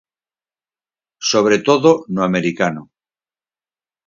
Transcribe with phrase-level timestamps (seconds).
[1.31, 2.81] Sobre todo no americano.